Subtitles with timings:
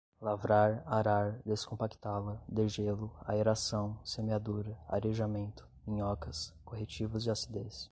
[0.19, 7.79] lavrar, arar, descompactá-la, degelo, aeração, semeadura, arejamento, minhocas, corretivos de acidez